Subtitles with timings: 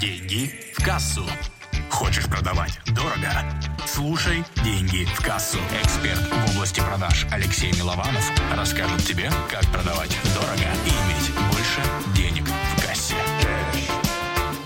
[0.00, 1.22] Деньги в кассу.
[1.88, 3.30] Хочешь продавать дорого?
[3.86, 5.58] Слушай «Деньги в кассу».
[5.80, 11.80] Эксперт в области продаж Алексей Милованов расскажет тебе, как продавать дорого и иметь больше
[12.16, 13.14] денег в кассе.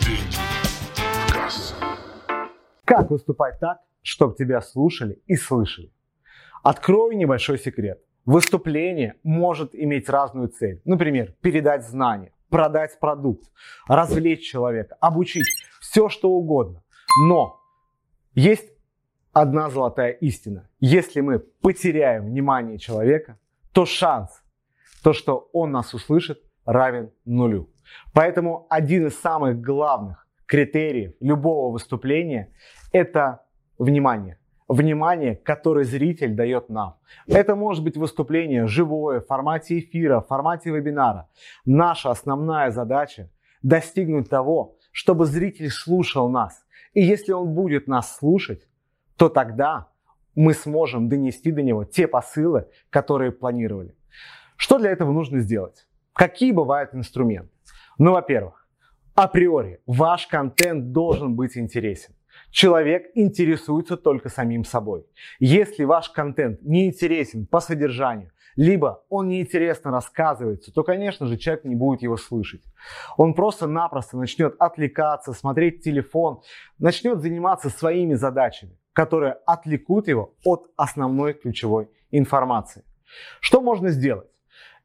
[0.01, 0.37] Деньги
[1.29, 1.75] в кассу.
[2.87, 5.93] Как выступать так, чтобы тебя слушали и слышали?
[6.63, 8.01] Открою небольшой секрет.
[8.25, 10.81] Выступление может иметь разную цель.
[10.87, 13.51] Например, передать знания, продать продукт,
[13.87, 15.47] развлечь человека, обучить,
[15.81, 16.83] все что угодно.
[17.25, 17.61] Но
[18.35, 18.71] есть
[19.33, 20.69] одна золотая истина.
[20.81, 23.39] Если мы потеряем внимание человека,
[23.73, 24.43] то шанс,
[25.03, 27.71] то, что он нас услышит, равен нулю.
[28.13, 32.53] Поэтому один из самых главных критериев любого выступления–
[32.93, 33.45] это
[33.79, 34.39] внимание.
[34.69, 36.99] Внимание, которое зритель дает нам.
[37.27, 41.29] Это может быть выступление живое, в формате эфира, в формате вебинара.
[41.65, 43.31] Наша основная задача–
[43.63, 46.67] достигнуть того, чтобы зритель слушал нас.
[46.93, 48.69] И если он будет нас слушать,
[49.17, 49.89] то тогда
[50.35, 53.97] мы сможем донести до него те посылы, которые планировали.
[54.57, 55.89] Что для этого нужно сделать?
[56.13, 57.51] Какие бывают инструменты?
[57.99, 58.69] Ну, во-первых,
[59.15, 62.15] априори ваш контент должен быть интересен.
[62.51, 65.07] Человек интересуется только самим собой.
[65.39, 71.65] Если ваш контент не интересен по содержанию, либо он неинтересно рассказывается, то, конечно же, человек
[71.65, 72.63] не будет его слышать.
[73.17, 76.41] Он просто-напросто начнет отвлекаться, смотреть телефон,
[76.79, 82.85] начнет заниматься своими задачами, которые отвлекут его от основной ключевой информации.
[83.41, 84.29] Что можно сделать?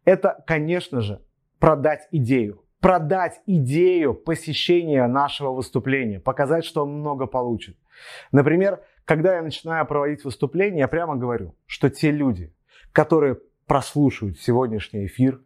[0.06, 1.22] Это, конечно же,
[1.58, 7.78] продать идею продать идею посещения нашего выступления, показать, что он много получит.
[8.34, 12.54] Например, когда я начинаю проводить выступление, я прямо говорю, что те люди,
[12.92, 15.40] которые прослушают сегодняшний эфир,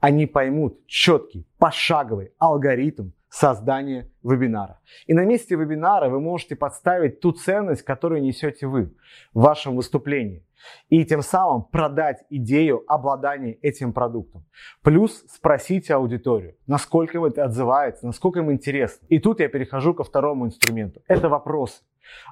[0.00, 4.78] они поймут четкий, пошаговый алгоритм создания вебинара.
[5.06, 8.94] И на месте вебинара вы можете подставить ту ценность, которую несете вы
[9.32, 10.44] в вашем выступлении
[10.90, 14.44] и тем самым продать идею обладания этим продуктом.
[14.82, 19.06] Плюс спросите аудиторию, насколько им это отзывается, насколько им интересно.
[19.08, 21.00] И тут я перехожу ко второму инструменту.
[21.08, 21.82] Это вопросы.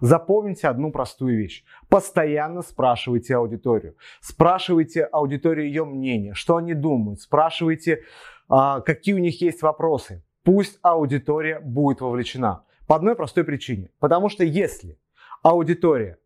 [0.03, 1.65] Запомните одну простую вещь.
[1.89, 3.97] Постоянно спрашивайте аудиторию.
[4.21, 7.23] Спрашивайте аудиторию ее мнение, что они думают.
[7.23, 8.03] Спрашивайте,
[8.51, 10.23] а, какие у них есть вопросы.
[10.43, 12.65] Пусть аудитория будет вовлечена.
[12.87, 13.91] По одной простой причине.
[13.99, 14.99] Потому что если
[15.43, 16.19] аудитория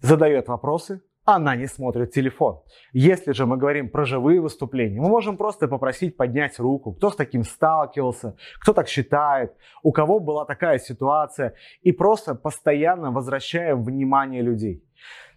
[0.00, 2.62] задает вопросы, она не смотрит телефон.
[2.92, 7.16] Если же мы говорим про живые выступления, мы можем просто попросить поднять руку, кто с
[7.16, 14.42] таким сталкивался, кто так считает, у кого была такая ситуация, и просто постоянно возвращаем внимание
[14.42, 14.84] людей.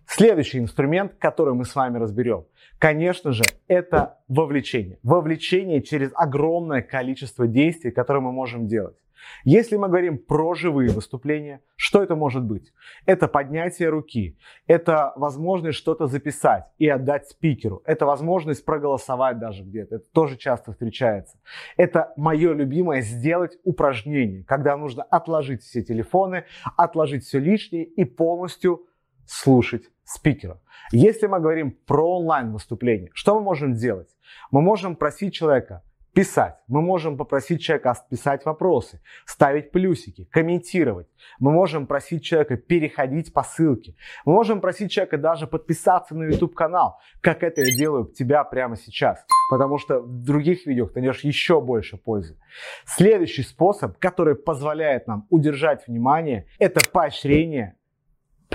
[0.08, 2.46] Следующий инструмент, который мы с вами разберем,
[2.80, 5.00] конечно же, это вовлечение.
[5.04, 8.96] Вовлечение через огромное количество действий, которые мы можем делать.
[9.44, 12.74] Если мы говорим про живые выступления, что это может быть?
[13.06, 19.96] Это поднятие руки, это возможность что-то записать и отдать спикеру, это возможность проголосовать даже где-то,
[19.96, 21.38] это тоже часто встречается.
[21.78, 26.46] Это мое любимое сделать упражнение, когда нужно отложить все телефоны,
[26.78, 28.86] отложить все лишнее и полностью
[29.28, 30.62] слушать спикера.
[30.92, 34.10] Если мы говорим про онлайн выступление, что мы можем делать?
[34.52, 35.84] Мы можем просить человека
[36.16, 36.56] писать.
[36.68, 41.08] Мы можем попросить человека писать вопросы, ставить плюсики, комментировать.
[41.40, 43.96] Мы можем просить человека переходить по ссылке.
[44.26, 48.78] Мы можем просить человека даже подписаться на YouTube канал, как это я делаю тебя прямо
[48.78, 49.26] сейчас.
[49.50, 52.38] Потому что в других видео ты найдешь еще больше пользы.
[52.86, 57.76] Следующий способ, который позволяет нам удержать внимание, это поощрение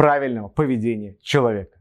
[0.00, 1.78] правильного поведения человека.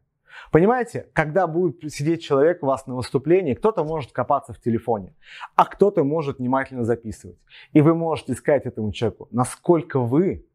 [0.51, 5.15] Понимаете, когда будет сидеть человек у вас на выступлении, кто-то может копаться в телефоне,
[5.55, 7.37] а кто-то может внимательно записывать.
[7.71, 10.45] И вы можете сказать этому человеку, насколько вы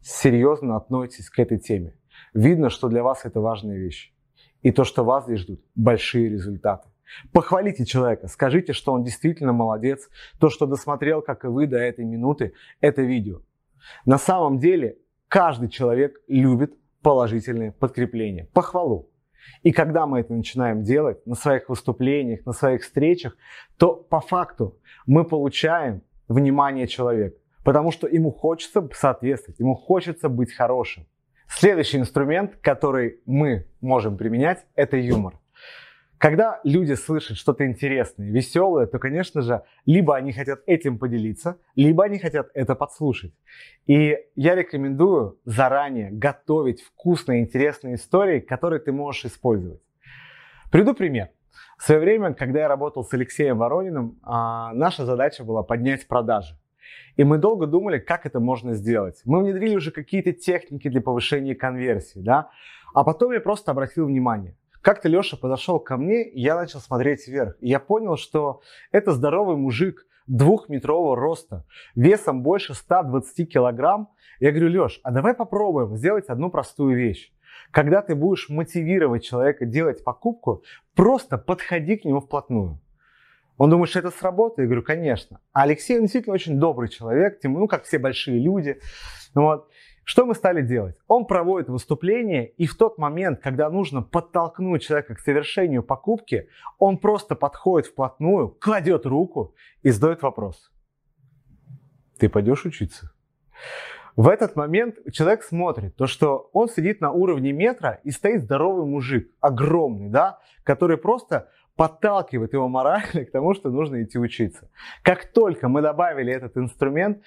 [0.00, 1.98] серьезно относитесь к этой теме.
[2.34, 4.14] Видно, что для вас это важная вещь.
[4.60, 6.88] И то, что вас здесь ждут большие результаты.
[7.32, 10.08] Похвалите человека, скажите, что он действительно молодец,
[10.38, 13.40] то, что досмотрел, как и вы, до этой минуты это видео.
[14.04, 19.10] На самом деле, каждый человек любит положительные подкрепления, похвалу.
[19.62, 23.36] И когда мы это начинаем делать на своих выступлениях, на своих встречах,
[23.76, 30.52] то по факту мы получаем внимание человека, потому что ему хочется соответствовать, ему хочется быть
[30.52, 31.06] хорошим.
[31.48, 35.38] Следующий инструмент, который мы можем применять, это юмор.
[36.22, 42.04] Когда люди слышат что-то интересное, веселое, то, конечно же, либо они хотят этим поделиться, либо
[42.04, 43.32] они хотят это подслушать.
[43.88, 49.80] И я рекомендую заранее готовить вкусные, интересные истории, которые ты можешь использовать.
[50.70, 51.30] Приду пример.
[51.76, 56.56] В свое время, когда я работал с Алексеем Ворониным, а, наша задача была поднять продажи.
[57.16, 59.20] И мы долго думали, как это можно сделать.
[59.24, 62.50] Мы внедрили уже какие-то техники для повышения конверсии, да.
[62.94, 64.54] А потом я просто обратил внимание.
[64.82, 67.56] Как-то Леша подошел ко мне, и я начал смотреть вверх.
[67.60, 71.64] И я понял, что это здоровый мужик двухметрового роста,
[71.94, 74.10] весом больше 120 килограмм.
[74.40, 77.32] Я говорю, Леш, а давай попробуем сделать одну простую вещь.
[77.70, 80.64] Когда ты будешь мотивировать человека делать покупку,
[80.94, 82.80] просто подходи к нему вплотную.
[83.58, 84.58] Он думает, что это сработает?
[84.58, 85.38] Я говорю, конечно.
[85.52, 88.80] А Алексей он действительно очень добрый человек, ну, как все большие люди.
[89.34, 89.68] Вот.
[90.04, 90.96] Что мы стали делать?
[91.06, 96.98] Он проводит выступление, и в тот момент, когда нужно подтолкнуть человека к совершению покупки, он
[96.98, 100.72] просто подходит вплотную, кладет руку и задает вопрос.
[102.18, 103.12] Ты пойдешь учиться?
[104.16, 108.84] В этот момент человек смотрит, то что он сидит на уровне метра и стоит здоровый
[108.84, 114.68] мужик, огромный, да, который просто подталкивает его морально к тому, что нужно идти учиться.
[115.02, 117.22] Как только мы добавили этот инструмент,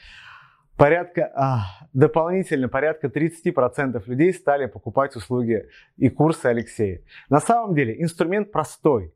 [0.78, 5.68] порядка, а, дополнительно порядка 30% людей стали покупать услуги
[5.98, 7.02] и курсы Алексея.
[7.30, 9.14] На самом деле инструмент простой.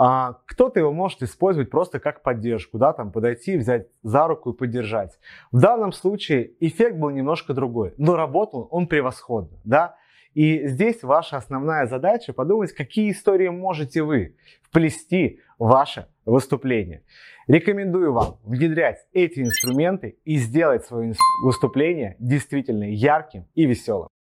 [0.00, 4.56] А, кто-то его может использовать просто как поддержку, да, там подойти, взять за руку и
[4.56, 5.18] поддержать.
[5.50, 9.96] В данном случае эффект был немножко другой, но работал он превосходно, да.
[10.34, 17.02] И здесь ваша основная задача подумать, какие истории можете вы вплести в ваше выступление.
[17.46, 24.08] Рекомендую вам внедрять эти инструменты и сделать свое выступление действительно ярким и веселым.